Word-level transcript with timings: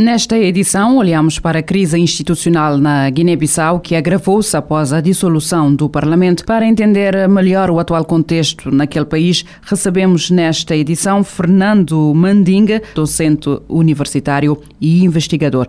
Nesta 0.00 0.38
edição, 0.38 0.96
olhamos 0.96 1.40
para 1.40 1.58
a 1.58 1.62
crise 1.62 1.98
institucional 1.98 2.78
na 2.78 3.10
Guiné-Bissau, 3.10 3.80
que 3.80 3.96
agravou-se 3.96 4.56
após 4.56 4.92
a 4.92 5.00
dissolução 5.00 5.74
do 5.74 5.88
Parlamento. 5.88 6.44
Para 6.44 6.64
entender 6.64 7.28
melhor 7.28 7.68
o 7.68 7.80
atual 7.80 8.04
contexto 8.04 8.70
naquele 8.70 9.04
país, 9.04 9.44
recebemos 9.60 10.30
nesta 10.30 10.76
edição 10.76 11.24
Fernando 11.24 12.14
Mandinga, 12.14 12.80
docente 12.94 13.48
universitário 13.68 14.56
e 14.80 15.02
investigador. 15.02 15.66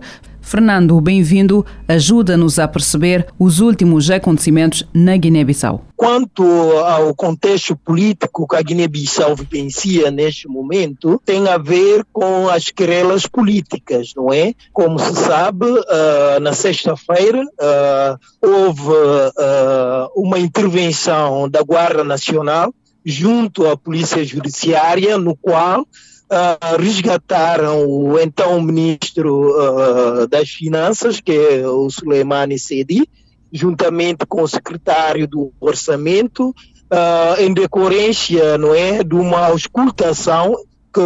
Fernando, 0.50 1.00
bem-vindo. 1.00 1.64
Ajuda-nos 1.86 2.58
a 2.58 2.66
perceber 2.66 3.24
os 3.38 3.60
últimos 3.60 4.10
acontecimentos 4.10 4.84
na 4.92 5.16
Guiné-Bissau. 5.16 5.84
Quanto 5.94 6.42
ao 6.44 7.14
contexto 7.14 7.76
político 7.76 8.48
que 8.48 8.56
a 8.56 8.60
Guiné-Bissau 8.60 9.36
vivencia 9.36 10.10
neste 10.10 10.48
momento, 10.48 11.22
tem 11.24 11.46
a 11.46 11.56
ver 11.56 12.04
com 12.12 12.48
as 12.48 12.68
querelas 12.68 13.28
políticas, 13.28 14.12
não 14.16 14.32
é? 14.32 14.52
Como 14.72 14.98
se 14.98 15.14
sabe, 15.14 15.66
uh, 15.66 16.40
na 16.40 16.52
sexta-feira 16.52 17.44
uh, 17.44 18.18
houve 18.44 18.90
uh, 18.90 20.10
uma 20.16 20.40
intervenção 20.40 21.48
da 21.48 21.62
Guarda 21.62 22.02
Nacional 22.02 22.74
junto 23.06 23.68
à 23.68 23.76
Polícia 23.76 24.24
Judiciária, 24.24 25.16
no 25.16 25.36
qual 25.36 25.86
uh, 26.30 26.80
resgataram 26.80 27.86
o 27.86 28.18
então 28.18 28.60
ministro 28.60 29.50
uh, 29.50 30.26
das 30.28 30.48
Finanças, 30.50 31.20
que 31.20 31.32
é 31.32 31.66
o 31.66 31.90
Suleimani 31.90 32.58
Sedi, 32.58 33.08
juntamente 33.52 34.24
com 34.26 34.42
o 34.42 34.48
secretário 34.48 35.26
do 35.26 35.52
Orçamento, 35.60 36.50
uh, 36.50 37.40
em 37.40 37.52
decorrência 37.52 38.56
não 38.56 38.74
é, 38.74 39.02
de 39.02 39.14
uma 39.14 39.46
auscultação 39.46 40.54
que 40.94 41.00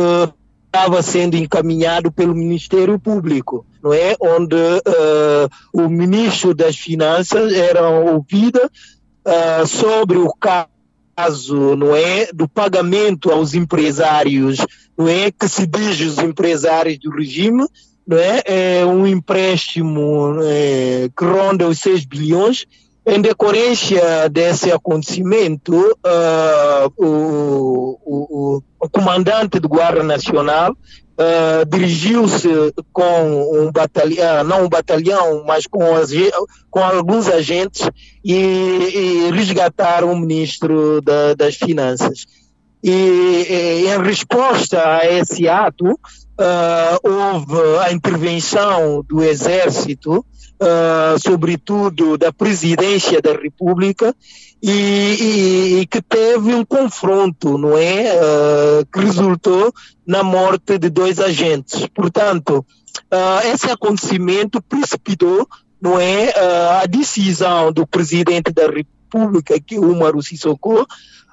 estava 0.67 1.03
sendo 1.03 1.37
encaminhado 1.37 2.13
pelo 2.13 2.35
Ministério 2.35 2.99
Público, 2.99 3.65
não 3.83 3.93
é, 3.93 4.17
onde 4.21 4.57
o 5.73 5.89
ministro 5.89 6.53
das 6.53 6.77
Finanças 6.77 7.53
era 7.53 7.89
ouvido 7.89 8.59
sobre 9.69 10.19
o 10.19 10.33
caso 10.33 10.74
caso, 11.17 11.77
não 11.77 11.95
é, 11.95 12.29
do 12.33 12.49
pagamento 12.49 13.31
aos 13.31 13.55
empresários, 13.55 14.59
não 14.97 15.09
é, 15.09 15.31
que 15.31 15.49
se 15.49 15.67
diz 15.67 16.01
os 16.01 16.19
empresários 16.19 16.99
do 16.99 17.11
regime, 17.11 17.67
não 18.07 18.19
é, 18.19 18.43
é 18.81 18.87
um 18.87 19.07
empréstimo 19.07 20.39
é, 20.43 21.09
que 21.17 21.25
ronda 21.25 21.69
os 21.69 21.79
6 21.81 22.05
bilhões. 22.05 22.67
Em 23.07 23.21
decorrência 23.21 24.31
desse 24.31 24.73
acontecimento, 24.73 25.75
uh, 25.75 26.93
o, 26.97 27.99
o, 28.03 28.63
o, 28.81 28.89
comandante 28.89 29.61
do 29.61 29.69
Guarda 29.69 30.03
Nacional 30.03 30.75
uh, 31.19 31.65
dirigiu-se 31.67 32.49
com 32.93 33.65
um 33.67 33.73
batalhão, 33.73 34.25
ah, 34.27 34.45
não 34.45 34.65
um 34.65 34.69
batalhão, 34.69 35.45
mas 35.47 35.67
com, 35.67 35.95
as, 35.95 36.11
com 36.71 36.81
alguns 36.81 37.29
agentes 37.29 37.89
e, 38.25 38.35
e 38.35 39.31
resgataram 39.33 40.13
o 40.13 40.19
ministro 40.19 41.01
da, 41.01 41.35
das 41.35 41.57
Finanças. 41.57 42.27
E, 42.83 42.91
e, 42.91 43.87
em 43.87 44.03
resposta 44.03 44.99
a 44.99 45.11
esse 45.11 45.49
ato, 45.49 45.93
uh, 45.93 46.99
houve 47.03 47.79
a 47.83 47.93
intervenção 47.93 49.03
do 49.09 49.23
Exército, 49.23 50.25
uh, 50.65 51.19
sobretudo 51.19 52.17
da 52.17 52.33
Presidência 52.33 53.21
da 53.21 53.33
República, 53.33 54.15
e, 54.63 54.71
e, 54.71 55.81
e, 55.81 55.87
que 55.87 56.01
teve 56.01 56.55
um 56.55 56.65
confronto, 56.65 57.59
não 57.59 57.77
é? 57.77 58.15
Uh, 58.15 58.87
que 58.91 58.99
resultou 59.01 59.73
na 60.07 60.23
morte 60.23 60.79
de 60.79 60.89
dois 60.89 61.21
agentes. 61.21 61.87
Portanto, 61.95 62.65
uh, 63.13 63.47
esse 63.53 63.71
acontecimento 63.71 64.63
precipitou, 64.63 65.47
não 65.81 66.01
é, 66.01 66.33
a 66.81 66.87
decisão 66.87 67.71
do 67.71 67.87
presidente 67.87 68.51
da 68.51 68.67
República, 68.67 69.61
que 69.61 69.79
Umaru 69.79 70.23
Sissoko, 70.23 70.87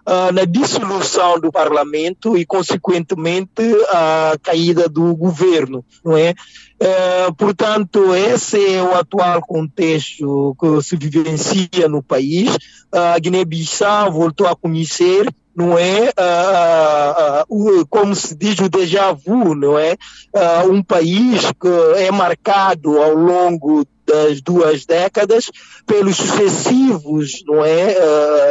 Uh, 0.07 0.31
na 0.33 0.45
dissolução 0.45 1.39
do 1.39 1.51
parlamento 1.51 2.35
e, 2.35 2.45
consequentemente, 2.45 3.61
a 3.89 4.35
caída 4.41 4.89
do 4.89 5.15
governo, 5.15 5.85
não 6.03 6.17
é? 6.17 6.33
Uh, 6.81 7.33
portanto, 7.35 8.15
esse 8.15 8.75
é 8.75 8.81
o 8.81 8.95
atual 8.95 9.41
contexto 9.41 10.55
que 10.59 10.81
se 10.81 10.95
vivencia 10.95 11.87
no 11.87 12.01
país. 12.01 12.57
A 12.91 13.19
Guiné-Bissau 13.19 14.11
voltou 14.11 14.47
a 14.47 14.55
conhecer 14.55 15.27
não 15.55 15.77
é 15.77 16.09
uh, 16.09 17.81
uh, 17.81 17.87
como 17.87 18.15
se 18.15 18.35
diz 18.35 18.57
o 18.59 18.69
déjà 18.69 19.11
vu, 19.11 19.53
não 19.53 19.77
é? 19.77 19.97
Uh, 20.33 20.71
um 20.71 20.81
país 20.81 21.51
que 21.59 21.67
é 21.97 22.11
marcado 22.11 23.01
ao 23.01 23.13
longo 23.13 23.85
das 24.11 24.41
duas 24.41 24.85
décadas 24.85 25.49
pelos 25.85 26.17
sucessivos, 26.17 27.43
não 27.47 27.63
é, 27.63 27.95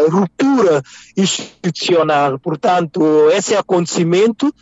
ruptura 0.09 0.83
institucional. 1.17 2.39
Portanto, 2.39 3.31
esse 3.31 3.55
acontecimento 3.55 4.53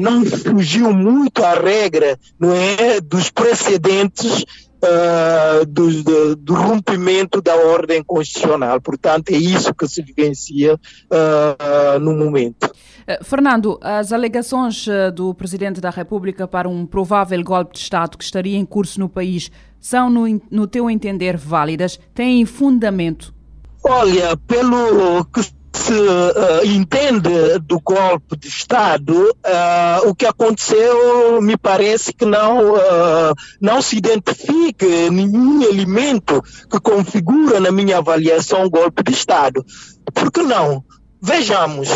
não 0.00 0.24
fugiu 0.24 0.92
muito 0.92 1.42
à 1.42 1.54
regra, 1.54 2.18
não 2.38 2.52
é, 2.52 3.00
dos 3.00 3.30
precedentes 3.30 4.44
uh, 4.80 5.66
do, 5.66 6.02
do, 6.02 6.36
do, 6.36 6.54
rompimento 6.54 7.40
da 7.40 7.54
ordem 7.54 8.02
constitucional. 8.02 8.80
Portanto, 8.80 9.30
é 9.30 9.36
isso 9.36 9.74
que 9.74 9.86
se 9.86 10.02
vivencia 10.02 10.74
uh, 10.74 11.98
no 12.00 12.16
momento. 12.16 12.70
Eh, 13.10 13.18
Fernando, 13.24 13.76
as 13.82 14.12
alegações 14.12 14.86
eh, 14.86 15.10
do 15.10 15.34
Presidente 15.34 15.80
da 15.80 15.90
República 15.90 16.46
para 16.46 16.68
um 16.68 16.86
provável 16.86 17.42
golpe 17.42 17.72
de 17.72 17.80
Estado 17.80 18.16
que 18.16 18.22
estaria 18.22 18.56
em 18.56 18.64
curso 18.64 19.00
no 19.00 19.08
país 19.08 19.50
são, 19.80 20.08
no, 20.08 20.40
no 20.48 20.66
teu 20.68 20.88
entender, 20.88 21.36
válidas? 21.36 21.98
Têm 22.14 22.46
fundamento? 22.46 23.34
Olha, 23.82 24.36
pelo 24.36 25.24
que 25.24 25.42
se 25.42 25.92
uh, 25.92 26.64
entende 26.64 27.58
do 27.60 27.80
golpe 27.80 28.36
de 28.36 28.46
Estado, 28.46 29.30
uh, 29.30 30.08
o 30.08 30.14
que 30.14 30.26
aconteceu 30.26 31.40
me 31.42 31.56
parece 31.56 32.12
que 32.12 32.26
não, 32.26 32.74
uh, 32.74 33.34
não 33.60 33.82
se 33.82 33.96
identifica 33.96 34.86
nenhum 35.10 35.62
elemento 35.62 36.40
que 36.70 36.78
configura, 36.78 37.58
na 37.58 37.72
minha 37.72 37.98
avaliação, 37.98 38.68
golpe 38.68 39.02
de 39.02 39.12
Estado. 39.12 39.64
Por 40.12 40.30
que 40.30 40.42
não? 40.42 40.84
Vejamos, 41.22 41.88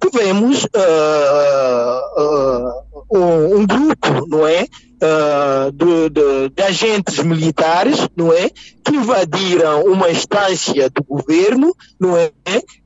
tivemos 0.00 0.66
um, 3.10 3.56
um 3.56 3.66
grupo, 3.66 4.26
não 4.28 4.46
é? 4.46 4.66
uh, 4.96 5.72
de, 5.72 6.50
de, 6.50 6.62
agentes 6.62 7.18
militares, 7.22 8.08
não 8.16 8.32
é? 8.32 8.50
Que 8.84 8.96
invadiram 8.96 9.84
uma 9.84 10.10
instância 10.10 10.88
do 10.90 11.02
governo, 11.04 11.74
não 11.98 12.16
é? 12.16 12.30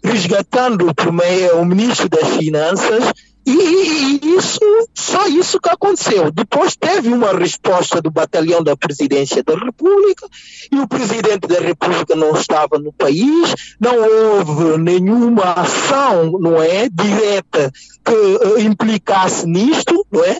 Resgatando 0.02 0.94
primeiro 0.94 1.60
o 1.60 1.64
ministro 1.64 2.08
das 2.08 2.28
Finanças 2.36 3.12
e, 3.50 4.20
e, 4.22 4.36
isso, 4.36 4.60
só 4.94 5.26
isso 5.26 5.60
que 5.60 5.68
aconteceu. 5.68 6.30
Depois 6.30 6.76
teve 6.76 7.08
uma 7.08 7.32
resposta 7.32 8.00
do 8.00 8.10
batalhão 8.10 8.62
da 8.62 8.76
presidência 8.76 9.42
da 9.42 9.54
República 9.54 10.26
e 10.72 10.78
o 10.78 10.86
presidente 10.86 11.48
da 11.48 11.60
República 11.60 12.14
não 12.14 12.32
estava 12.36 12.78
no 12.78 12.92
país, 12.92 13.54
não 13.80 13.96
houve 13.96 14.78
nenhuma 14.78 15.52
ação, 15.52 16.38
não 16.38 16.62
é, 16.62 16.88
direta 16.88 17.72
que 18.04 18.12
uh, 18.12 18.60
implicasse 18.60 19.46
nisto, 19.46 20.06
não 20.10 20.24
é? 20.24 20.38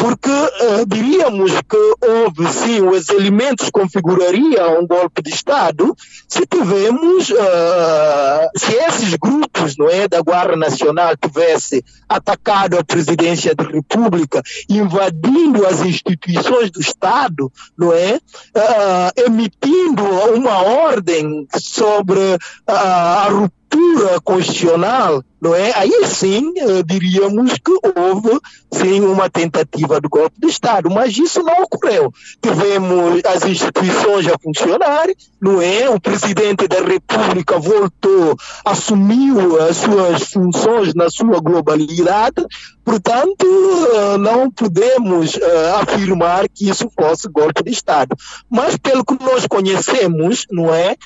Porque 0.00 0.30
uh, 0.30 0.86
diríamos 0.86 1.52
que 1.68 1.76
houve 2.08 2.50
sim 2.50 2.80
os 2.80 3.10
elementos 3.10 3.66
que 3.66 3.72
configurariam 3.72 4.80
um 4.80 4.86
golpe 4.86 5.20
de 5.22 5.28
Estado 5.28 5.94
se 6.26 6.46
tivemos, 6.46 7.28
uh, 7.28 8.48
se 8.56 8.72
esses 8.72 9.14
grupos 9.16 9.76
não 9.76 9.90
é, 9.90 10.08
da 10.08 10.22
Guarda 10.22 10.56
Nacional 10.56 11.14
tivessem 11.18 11.82
atacado 12.08 12.78
a 12.78 12.84
presidência 12.84 13.54
da 13.54 13.64
República, 13.64 14.42
invadindo 14.70 15.66
as 15.66 15.82
instituições 15.82 16.70
do 16.70 16.80
Estado, 16.80 17.52
não 17.76 17.92
é, 17.92 18.16
uh, 18.16 19.26
emitindo 19.26 20.02
uma 20.34 20.62
ordem 20.62 21.46
sobre 21.58 22.38
a 22.66 23.28
ruptura 23.28 24.18
constitucional 24.24 25.22
não 25.40 25.54
é? 25.54 25.72
Aí 25.74 26.06
sim 26.06 26.52
uh, 26.60 26.82
diríamos 26.84 27.54
que 27.54 27.72
houve 27.98 28.38
sim 28.72 29.00
uma 29.00 29.28
tentativa 29.30 30.00
de 30.00 30.08
golpe 30.08 30.38
de 30.38 30.48
Estado, 30.48 30.90
mas 30.90 31.16
isso 31.16 31.42
não 31.42 31.62
ocorreu. 31.62 32.12
Tivemos 32.42 33.20
as 33.24 33.44
instituições 33.44 34.26
a 34.26 34.38
funcionar, 34.38 35.06
não 35.40 35.60
é? 35.60 35.88
O 35.88 36.00
presidente 36.00 36.68
da 36.68 36.80
República 36.80 37.58
voltou, 37.58 38.36
assumiu 38.64 39.60
as 39.62 39.76
suas 39.78 40.22
funções 40.24 40.94
na 40.94 41.08
sua 41.08 41.40
globalidade, 41.40 42.44
portanto 42.84 43.44
uh, 43.44 44.18
não 44.18 44.50
podemos 44.50 45.34
uh, 45.34 45.40
afirmar 45.80 46.48
que 46.48 46.68
isso 46.68 46.90
fosse 46.98 47.28
golpe 47.28 47.62
de 47.62 47.70
Estado. 47.70 48.14
Mas 48.48 48.76
pelo 48.76 49.04
que 49.04 49.16
nós 49.22 49.46
conhecemos, 49.46 50.46
não 50.50 50.72
é? 50.74 50.96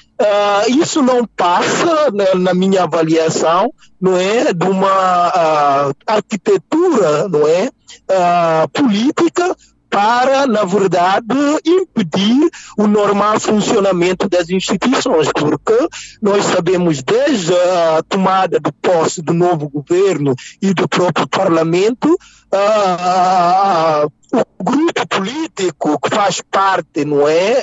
Isso 0.69 1.03
não 1.03 1.27
passa, 1.27 2.11
né, 2.13 2.35
na 2.35 2.55
minha 2.55 2.85
avaliação, 2.85 3.73
não 4.05 4.19
é, 4.19 4.53
de 4.53 4.67
uma 4.67 5.29
uh, 5.89 5.95
arquitetura, 6.07 7.27
não 7.27 7.49
é, 7.49 7.71
uh, 8.11 8.69
política 8.71 9.57
para, 9.89 10.47
na 10.47 10.65
verdade, 10.65 11.35
impedir 11.65 12.51
o 12.77 12.87
normal 12.87 13.41
funcionamento 13.41 14.29
das 14.29 14.51
instituições, 14.51 15.29
porque 15.33 15.89
nós 16.21 16.45
sabemos 16.45 17.03
desde 17.03 17.55
a 17.55 18.03
tomada 18.07 18.61
de 18.61 18.71
posse 18.73 19.23
do 19.23 19.33
novo 19.33 19.71
governo 19.71 20.35
e 20.61 20.75
do 20.75 20.87
próprio 20.87 21.27
parlamento, 21.27 22.13
uh, 22.53 24.13
o 24.59 24.65
grupo 24.65 25.09
político 25.09 25.99
que 25.99 26.15
faz 26.15 26.43
parte, 26.51 27.07
não 27.07 27.27
é, 27.27 27.63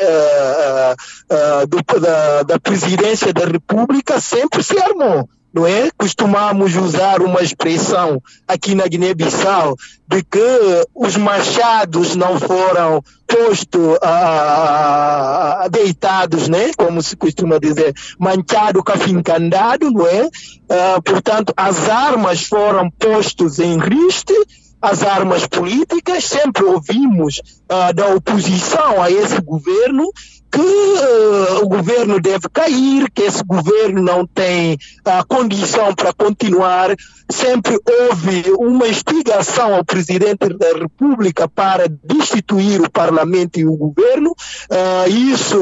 uh, 0.89 1.63
uh, 1.63 1.67
do, 1.67 1.99
da, 1.99 2.43
da 2.43 2.59
presidência 2.59 3.31
da 3.31 3.45
República 3.45 4.19
sempre 4.19 4.63
se 4.63 4.75
armou 4.79 5.29
não 5.53 5.67
é? 5.67 5.89
Costumamos 5.97 6.75
usar 6.75 7.21
uma 7.21 7.41
expressão 7.41 8.21
aqui 8.47 8.73
na 8.73 8.87
Guiné-Bissau 8.87 9.75
de 10.07 10.23
que 10.23 10.87
os 10.93 11.17
machados 11.17 12.15
não 12.15 12.39
foram 12.39 13.03
postos 13.27 13.97
a, 14.01 15.63
a, 15.63 15.67
deitados, 15.67 16.47
né? 16.47 16.71
Como 16.77 17.01
se 17.01 17.15
costuma 17.15 17.59
dizer, 17.59 17.93
manchado 18.19 18.83
cafincandado, 18.83 19.91
não 19.91 20.05
é? 20.07 20.25
Uh, 20.25 21.01
portanto, 21.03 21.53
as 21.55 21.89
armas 21.89 22.43
foram 22.43 22.89
postas 22.89 23.59
em 23.59 23.77
riste 23.77 24.33
as 24.81 25.03
armas 25.03 25.45
políticas, 25.45 26.25
sempre 26.25 26.63
ouvimos 26.63 27.37
uh, 27.37 27.93
da 27.93 28.07
oposição 28.15 28.99
a 28.99 29.11
esse 29.11 29.39
governo 29.39 30.11
que 30.51 30.59
uh, 30.59 31.63
o 31.63 31.69
governo 31.69 32.19
deve 32.19 32.49
cair, 32.51 33.09
que 33.11 33.21
esse 33.23 33.43
governo 33.43 34.01
não 34.01 34.27
tem 34.27 34.77
a 35.05 35.21
uh, 35.21 35.25
condição 35.25 35.95
para 35.95 36.11
continuar. 36.13 36.95
Sempre 37.31 37.79
houve 37.87 38.51
uma 38.57 38.87
instigação 38.89 39.73
ao 39.73 39.85
presidente 39.85 40.49
da 40.49 40.73
República 40.77 41.47
para 41.47 41.87
destituir 41.87 42.81
o 42.81 42.91
parlamento 42.91 43.57
e 43.57 43.65
o 43.65 43.77
governo. 43.77 44.31
Uh, 44.31 45.09
isso, 45.09 45.57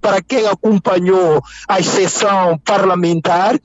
para 0.00 0.22
quem 0.22 0.46
acompanhou 0.46 1.42
a 1.66 1.82
sessão 1.82 2.56
parlamentar, 2.64 3.58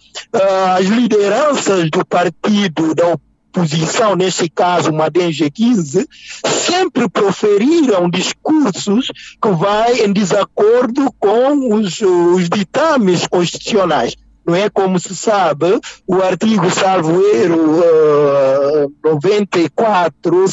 as 0.76 0.86
lideranças 0.86 1.90
do 1.92 2.04
partido 2.04 2.96
da 2.96 3.04
oposição 3.10 3.27
oposição, 3.58 4.16
neste 4.16 4.48
caso 4.48 4.94
Madem 4.94 5.32
G15, 5.32 6.08
sempre 6.46 7.10
proferiram 7.10 8.10
discursos 8.10 9.08
que 9.42 9.50
vai 9.50 10.02
em 10.06 10.14
desacordo 10.14 11.12
com 11.20 11.74
os, 11.74 12.00
os 12.02 12.48
ditames 12.50 13.26
constitucionais 13.26 14.16
não 14.48 14.56
é 14.56 14.70
como 14.70 14.98
se 14.98 15.14
sabe, 15.14 15.80
o 16.08 16.22
artigo 16.22 16.70
salvoeiro 16.72 17.80
uh, 17.80 18.94
94 19.04 20.46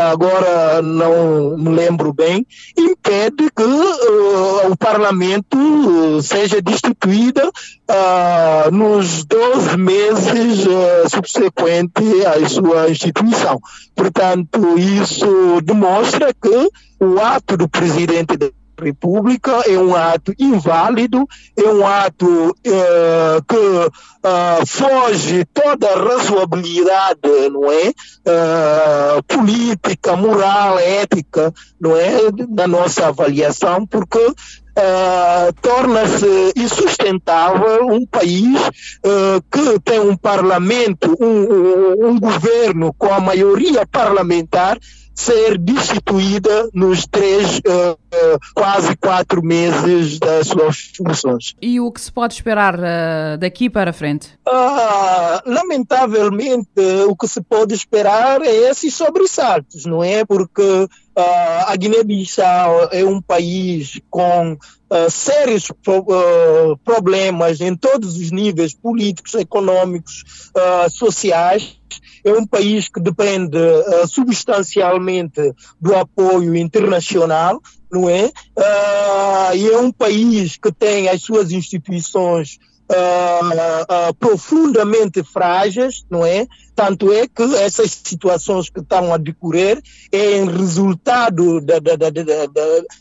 agora 0.00 0.80
não 0.82 1.56
me 1.56 1.70
lembro 1.70 2.12
bem, 2.12 2.46
impede 2.76 3.50
que 3.54 3.62
uh, 3.62 4.70
o 4.70 4.76
Parlamento 4.76 6.22
seja 6.22 6.60
destituído 6.62 7.40
uh, 7.40 8.70
nos 8.72 9.24
12 9.24 9.76
meses 9.76 10.66
uh, 10.66 11.08
subsequentes 11.08 12.26
à 12.26 12.48
sua 12.48 12.90
instituição. 12.90 13.60
Portanto, 13.94 14.78
isso 14.78 15.60
demonstra 15.62 16.32
que 16.32 16.70
o 17.04 17.20
ato 17.20 17.56
do 17.56 17.68
presidente 17.68 18.36
República 18.80 19.52
é 19.66 19.78
um 19.78 19.94
ato 19.94 20.34
inválido, 20.38 21.26
é 21.56 21.68
um 21.68 21.86
ato 21.86 22.54
é, 22.64 23.40
que 23.46 23.56
é, 24.26 24.66
foge 24.66 25.44
toda 25.52 25.88
a 25.88 26.02
razoabilidade, 26.02 27.20
não 27.50 27.70
é? 27.70 27.88
é? 27.88 27.92
política, 29.28 30.16
moral, 30.16 30.78
ética, 30.78 31.52
não 31.80 31.96
é? 31.96 32.30
Da 32.48 32.66
nossa 32.66 33.08
avaliação, 33.08 33.86
porque 33.86 34.34
Uh, 34.70 35.52
torna-se 35.60 36.52
insustentável 36.56 37.88
um 37.88 38.06
país 38.06 38.56
uh, 39.04 39.42
que 39.50 39.80
tem 39.80 39.98
um 39.98 40.16
parlamento, 40.16 41.14
um, 41.20 41.26
um, 41.26 42.08
um, 42.08 42.20
governo 42.20 42.94
com 42.96 43.12
a 43.12 43.20
maioria 43.20 43.84
parlamentar 43.84 44.78
ser 45.14 45.58
destituída 45.58 46.68
nos 46.72 47.06
três, 47.06 47.58
uh, 47.58 47.92
uh, 47.92 48.38
quase 48.54 48.96
quatro 48.96 49.42
meses 49.42 50.18
das 50.18 50.48
suas 50.48 50.92
funções. 50.96 51.54
E 51.60 51.80
o 51.80 51.90
que 51.92 52.00
se 52.00 52.12
pode 52.12 52.34
esperar 52.34 52.78
uh, 52.78 53.38
daqui 53.38 53.68
para 53.68 53.92
frente? 53.92 54.38
Ah, 54.46 55.42
lamentavelmente, 55.46 56.68
o 57.08 57.14
que 57.14 57.28
se 57.28 57.40
pode 57.42 57.74
esperar 57.74 58.40
é 58.42 58.70
esses 58.70 58.94
sobressaltos, 58.94 59.84
não 59.84 60.02
é? 60.02 60.24
Porque 60.24 60.88
a 61.66 61.76
Guiné-Bissau 61.76 62.88
é 62.90 63.04
um 63.04 63.20
país 63.20 64.00
com 64.08 64.56
sérios 65.08 65.70
problemas 66.84 67.60
em 67.60 67.76
todos 67.76 68.16
os 68.16 68.30
níveis 68.30 68.74
políticos, 68.74 69.34
econômicos, 69.34 70.24
sociais 70.90 71.80
é 72.24 72.32
um 72.32 72.46
país 72.46 72.88
que 72.88 73.00
depende 73.00 73.56
uh, 73.56 74.06
substancialmente 74.06 75.54
do 75.80 75.94
apoio 75.94 76.54
internacional, 76.54 77.60
não 77.90 78.08
é? 78.08 78.26
Uh, 78.26 79.56
e 79.56 79.68
é 79.68 79.78
um 79.78 79.90
país 79.90 80.56
que 80.56 80.70
tem 80.72 81.08
as 81.08 81.22
suas 81.22 81.50
instituições 81.50 82.58
uh, 82.90 84.14
profundamente 84.18 85.22
frágeis, 85.22 86.04
não 86.10 86.24
é? 86.24 86.46
Tanto 86.74 87.12
é 87.12 87.26
que 87.26 87.42
essas 87.56 87.90
situações 87.90 88.70
que 88.70 88.80
estão 88.80 89.12
a 89.12 89.18
decorrer 89.18 89.80
é 90.10 90.38
em 90.38 90.46
resultado 90.46 91.60
da, 91.60 91.78
da, 91.78 91.96
da, 91.96 92.10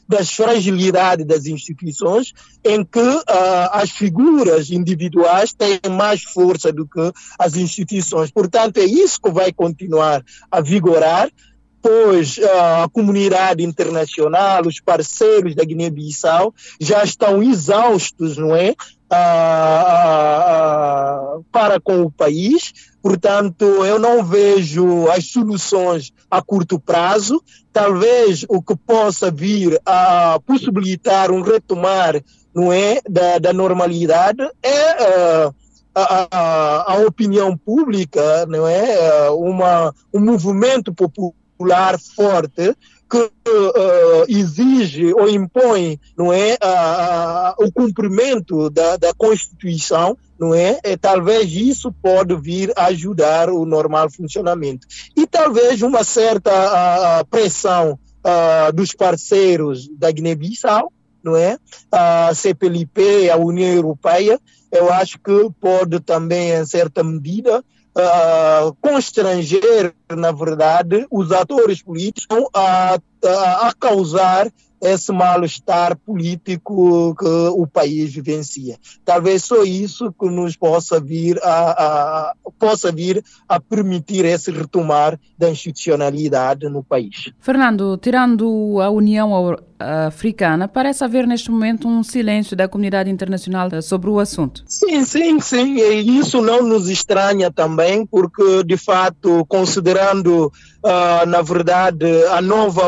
das 0.08 0.32
fragilidades 0.32 1.26
das 1.26 1.46
instituições, 1.46 2.34
em 2.64 2.84
que 2.84 3.00
uh, 3.00 3.24
as 3.72 3.90
figuras 3.90 4.70
individuais 4.70 5.54
têm 5.54 5.80
mais 5.90 6.24
força 6.24 6.72
do 6.74 6.86
que 6.86 7.12
as 7.38 7.56
instituições. 7.56 8.32
Portanto, 8.32 8.78
é 8.78 8.86
isso 8.86 9.20
que 9.22 9.32
vai 9.32 9.54
continuar 9.54 10.24
a 10.52 10.62
vigorar 10.62 11.30
pois 11.82 12.40
a 12.40 12.90
comunidade 12.92 13.64
internacional, 13.64 14.66
os 14.66 14.80
parceiros 14.80 15.56
da 15.56 15.64
Guiné-Bissau 15.64 16.54
já 16.80 17.04
estão 17.04 17.42
exaustos, 17.42 18.38
não 18.38 18.56
é? 18.56 18.76
para 21.52 21.80
com 21.82 22.04
o 22.04 22.12
país. 22.12 22.74
Portanto, 23.02 23.64
eu 23.86 23.98
não 23.98 24.24
vejo 24.24 25.10
as 25.10 25.26
soluções 25.26 26.12
a 26.30 26.42
curto 26.42 26.80
prazo. 26.80 27.42
Talvez 27.74 28.46
o 28.48 28.62
que 28.62 28.76
possa 28.76 29.32
vir 29.32 29.80
a 29.86 30.40
possibilitar 30.46 31.32
um 31.32 31.42
retomar 31.42 32.22
não 32.54 32.74
é, 32.74 33.00
da, 33.08 33.38
da 33.40 33.54
normalidade 33.54 34.42
é 34.62 34.92
a, 34.92 35.54
a, 35.96 36.94
a, 36.94 36.98
opinião 37.08 37.56
pública, 37.56 38.46
não 38.48 38.68
é, 38.68 39.30
uma, 39.30 39.94
um 40.14 40.20
movimento 40.20 40.94
popular 40.94 41.34
forte 42.16 42.76
que 43.10 43.18
uh, 43.18 44.26
exige 44.28 45.12
ou 45.14 45.28
impõe 45.28 46.00
não 46.16 46.32
é 46.32 46.54
uh, 46.54 47.64
uh, 47.64 47.66
o 47.66 47.72
cumprimento 47.72 48.70
da, 48.70 48.98
da 48.98 49.14
Constituição 49.16 50.16
não 50.40 50.54
é? 50.54 50.80
é 50.84 50.96
talvez 50.96 51.52
isso 51.52 51.92
pode 51.92 52.36
vir 52.36 52.72
a 52.76 52.86
ajudar 52.86 53.50
o 53.50 53.66
normal 53.66 54.12
funcionamento 54.12 54.88
e 55.18 55.26
talvez 55.26 55.82
uma 55.82 56.04
certa 56.04 57.26
pressão 57.30 57.98
dos 58.76 58.94
parceiros 58.94 59.90
da 59.98 60.12
Guiné-Bissau 60.12 60.92
não 61.24 61.36
é 61.36 61.58
a 61.92 62.34
CPLP 62.36 63.30
a 63.30 63.38
União 63.38 63.74
Europeia 63.74 64.40
eu 64.72 64.92
acho 64.94 65.18
que 65.18 65.50
pode 65.60 66.00
também 66.02 66.52
em 66.52 66.66
certa 66.66 67.04
medida 67.04 67.64
uh, 68.00 68.76
constranger, 68.82 69.94
na 70.16 70.32
verdade, 70.32 71.06
os 71.12 71.32
atores 71.32 71.82
políticos 71.82 72.46
a, 72.54 72.98
a, 73.26 73.68
a 73.68 73.74
causar 73.80 74.52
esse 74.82 75.12
mal-estar 75.12 75.98
político 75.98 77.14
que 77.16 77.26
o 77.26 77.68
país 77.68 78.14
vivencia. 78.14 78.78
Talvez 79.04 79.44
só 79.44 79.64
isso 79.64 80.14
que 80.18 80.30
nos 80.30 80.56
possa 80.56 81.00
vir 81.00 81.38
a, 81.44 82.32
a 82.32 82.34
possa 82.58 82.92
vir 82.92 83.24
a 83.48 83.60
permitir 83.60 84.26
esse 84.26 84.52
retomar 84.52 85.20
da 85.38 85.50
institucionalidade 85.50 86.68
no 86.70 86.84
país. 86.84 87.32
Fernando, 87.40 87.98
tirando 87.98 88.80
a 88.82 88.90
União 88.90 89.34
Africana, 89.80 90.68
parece 90.68 91.04
haver 91.04 91.26
neste 91.26 91.50
momento 91.50 91.88
um 91.88 92.04
silêncio 92.04 92.56
da 92.56 92.68
comunidade 92.68 93.10
internacional 93.10 93.70
sobre 93.82 94.10
o 94.10 94.20
assunto. 94.20 94.64
Sim, 94.68 95.06
sim, 95.06 95.40
sim. 95.40 95.78
E 95.78 96.20
isso 96.20 96.42
não 96.42 96.62
nos 96.64 96.90
estranha 96.90 97.50
também, 97.50 98.06
porque 98.06 98.64
de 98.66 98.76
fato, 98.76 99.46
considerando, 99.48 100.52
uh, 100.84 101.26
na 101.26 101.42
verdade, 101.42 102.06
a 102.28 102.42
nova, 102.42 102.84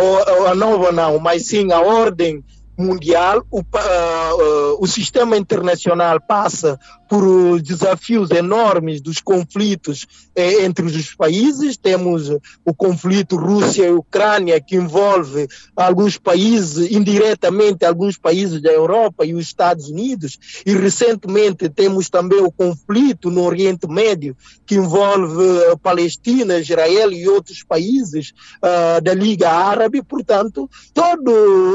a 0.49 0.53
nova 0.53 0.91
não, 0.91 1.17
mas 1.17 1.45
sim 1.45 1.71
a 1.71 1.79
ordem 1.79 2.43
mundial, 2.77 3.45
o, 3.51 3.59
uh, 3.59 4.77
o 4.79 4.87
sistema 4.87 5.37
internacional 5.37 6.19
passa 6.19 6.79
por 7.09 7.61
desafios 7.61 8.31
enormes 8.31 9.01
dos 9.01 9.19
conflitos 9.19 10.07
eh, 10.33 10.63
entre 10.63 10.85
os 10.85 11.13
países. 11.13 11.75
Temos 11.75 12.29
o 12.63 12.73
conflito 12.73 13.35
Rússia 13.35 13.93
Ucrânia, 13.93 14.61
que 14.61 14.77
envolve 14.77 15.45
alguns 15.75 16.17
países, 16.17 16.89
indiretamente 16.89 17.83
alguns 17.83 18.17
países 18.17 18.61
da 18.61 18.71
Europa 18.71 19.25
e 19.25 19.33
os 19.33 19.45
Estados 19.45 19.89
Unidos. 19.89 20.39
E 20.65 20.73
recentemente 20.73 21.67
temos 21.67 22.09
também 22.09 22.39
o 22.39 22.49
conflito 22.49 23.29
no 23.29 23.43
Oriente 23.43 23.89
Médio, 23.89 24.33
que 24.65 24.75
envolve 24.75 25.43
uh, 25.43 25.77
Palestina, 25.77 26.59
Israel 26.59 27.11
e 27.11 27.27
outros 27.27 27.61
países 27.61 28.31
uh, 28.63 29.01
da 29.01 29.13
Liga 29.13 29.49
Árabe. 29.49 30.01
Portanto, 30.01 30.69
toda 30.93 31.31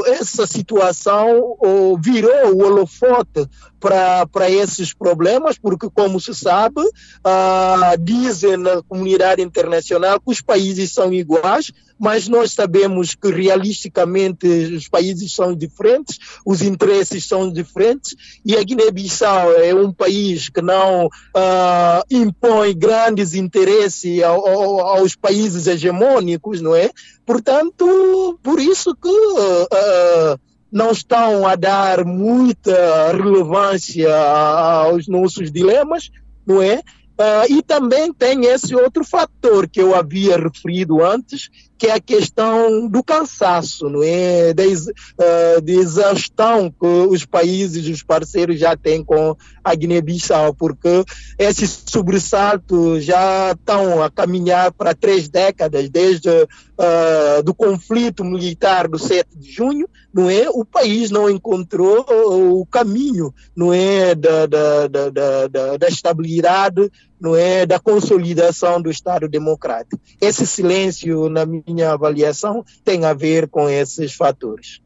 essa 0.07 0.47
situação 0.47 0.96
uh, 1.05 1.97
virou 2.01 2.53
o 2.53 2.63
holofote 2.63 3.47
para 3.79 4.49
esses 4.49 4.93
problemas, 4.93 5.57
porque, 5.57 5.89
como 5.93 6.19
se 6.19 6.33
sabe, 6.33 6.81
uh, 6.81 7.97
dizem 7.99 8.57
na 8.57 8.81
comunidade 8.81 9.41
internacional 9.41 10.19
que 10.19 10.31
os 10.31 10.41
países 10.41 10.91
são 10.91 11.13
iguais, 11.13 11.71
mas 11.99 12.27
nós 12.27 12.53
sabemos 12.53 13.15
que 13.15 13.31
realisticamente 13.31 14.47
os 14.47 14.87
países 14.87 15.33
são 15.33 15.55
diferentes, 15.55 16.17
os 16.45 16.61
interesses 16.61 17.27
são 17.27 17.51
diferentes, 17.51 18.15
e 18.43 18.55
a 18.55 18.63
Guiné-Bissau 18.63 19.53
é 19.53 19.73
um 19.73 19.91
país 19.91 20.49
que 20.49 20.61
não 20.61 21.05
uh, 21.05 22.03
impõe 22.09 22.77
grandes 22.77 23.33
interesses 23.33 24.23
ao, 24.23 24.47
ao, 24.47 24.79
aos 24.97 25.15
países 25.15 25.67
hegemônicos, 25.67 26.61
não 26.61 26.75
é? 26.75 26.89
Portanto, 27.25 28.39
por 28.41 28.59
isso 28.59 28.95
que. 28.95 29.09
Uh, 29.09 30.46
não 30.71 30.91
estão 30.91 31.47
a 31.47 31.55
dar 31.55 32.05
muita 32.05 33.11
relevância 33.11 34.15
aos 34.15 35.07
nossos 35.07 35.51
dilemas, 35.51 36.09
não 36.45 36.61
é? 36.61 36.81
Uh, 37.19 37.51
e 37.51 37.63
também 37.63 38.13
tem 38.13 38.45
esse 38.45 38.75
outro 38.75 39.03
fator 39.03 39.67
que 39.67 39.81
eu 39.81 39.95
havia 39.95 40.37
referido 40.37 41.03
antes, 41.03 41.49
que 41.77 41.87
é 41.87 41.93
a 41.93 41.99
questão 41.99 42.87
do 42.87 43.03
cansaço, 43.03 43.89
não 43.89 44.01
é? 44.03 44.51
Uh, 44.51 45.61
de 45.61 45.73
exaustão 45.73 46.71
que 46.71 46.85
os 46.85 47.25
países, 47.25 47.87
os 47.87 48.03
parceiros 48.03 48.59
já 48.59 48.75
têm 48.75 49.03
com 49.03 49.35
a 49.63 49.75
Guiné-Bissau, 49.75 50.53
porque 50.53 51.03
esses 51.37 51.83
sobressaltos 51.85 53.03
já 53.03 53.51
estão 53.51 54.01
a 54.01 54.09
caminhar 54.09 54.71
para 54.71 54.95
três 54.95 55.27
décadas, 55.27 55.89
desde 55.89 56.29
uh, 56.29 57.43
do 57.43 57.53
conflito 57.53 58.23
militar 58.23 58.87
do 58.87 58.97
7 58.97 59.37
de 59.37 59.51
junho, 59.51 59.87
não 60.13 60.29
é? 60.29 60.49
O 60.49 60.65
país 60.65 61.11
não 61.11 61.29
encontrou 61.29 62.05
o 62.09 62.65
caminho, 62.65 63.33
não 63.55 63.73
é? 63.73 64.15
Da, 64.15 64.45
da, 64.45 64.87
da, 64.87 65.09
da, 65.47 65.77
da 65.77 65.87
estabilidade, 65.87 66.91
não 67.19 67.35
é? 67.35 67.65
Da 67.65 67.79
consolidação 67.79 68.81
do 68.81 68.89
Estado 68.89 69.27
democrático. 69.27 69.99
Esse 70.21 70.45
silêncio, 70.45 71.29
na 71.29 71.45
minha 71.45 71.91
avaliação, 71.91 72.63
tem 72.83 73.05
a 73.05 73.13
ver 73.13 73.47
com 73.47 73.69
esses 73.69 74.13
fatores. 74.13 74.81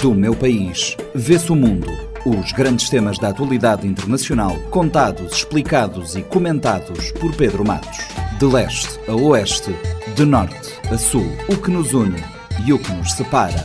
Do 0.00 0.14
meu 0.14 0.34
país, 0.34 0.96
vê-se 1.14 1.50
o 1.50 1.56
mundo. 1.56 1.88
Os 2.26 2.52
grandes 2.52 2.90
temas 2.90 3.18
da 3.18 3.28
atualidade 3.28 3.86
internacional, 3.86 4.56
contados, 4.70 5.36
explicados 5.36 6.16
e 6.16 6.22
comentados 6.22 7.12
por 7.12 7.34
Pedro 7.36 7.64
Matos. 7.64 7.98
De 8.38 8.44
leste 8.44 8.98
a 9.08 9.14
oeste, 9.14 9.74
de 10.14 10.24
norte 10.24 10.72
a 10.92 10.98
sul, 10.98 11.26
o 11.48 11.56
que 11.56 11.70
nos 11.70 11.94
une 11.94 12.22
e 12.66 12.72
o 12.72 12.78
que 12.78 12.92
nos 12.92 13.12
separa. 13.12 13.62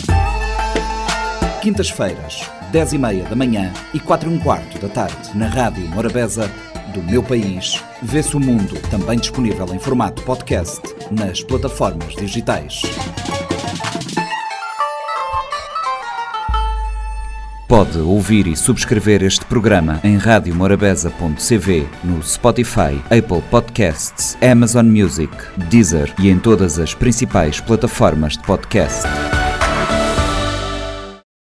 Quintas-feiras, 1.61 2.49
10 2.71 2.93
e 2.93 2.97
meia 2.97 3.23
da 3.25 3.35
manhã 3.35 3.73
e 3.93 3.99
4 3.99 4.29
e 4.29 4.33
um 4.33 4.39
quarto 4.39 4.79
da 4.79 4.89
tarde, 4.89 5.37
na 5.37 5.47
Rádio 5.47 5.87
Morabeza, 5.89 6.49
do 6.91 7.01
meu 7.01 7.23
país, 7.23 7.83
vê-se 8.01 8.35
o 8.35 8.39
mundo, 8.39 8.79
também 8.89 9.17
disponível 9.17 9.73
em 9.73 9.79
formato 9.79 10.21
podcast 10.23 10.81
nas 11.09 11.41
plataformas 11.41 12.15
digitais. 12.15 12.81
Pode 17.71 17.99
ouvir 17.99 18.47
e 18.47 18.55
subscrever 18.55 19.23
este 19.23 19.45
programa 19.45 20.01
em 20.03 20.17
radiomorabeza.cv, 20.17 21.87
no 22.03 22.21
Spotify, 22.21 23.01
Apple 23.05 23.41
Podcasts, 23.49 24.37
Amazon 24.41 24.87
Music, 24.87 25.31
Deezer 25.69 26.13
e 26.19 26.29
em 26.29 26.37
todas 26.37 26.77
as 26.77 26.93
principais 26.93 27.61
plataformas 27.61 28.33
de 28.33 28.43
podcast. 28.43 29.07